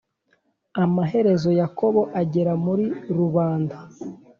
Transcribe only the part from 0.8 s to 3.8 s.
Amaherezo Yakobo agera muri rubanda